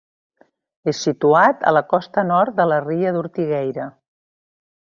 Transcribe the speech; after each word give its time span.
És 0.91 1.01
situat 1.07 1.67
a 1.71 1.73
la 1.77 1.83
costa 1.91 2.25
nord 2.31 2.57
de 2.61 2.67
la 2.73 2.81
ria 2.87 3.13
d'Ortigueira. 3.19 3.87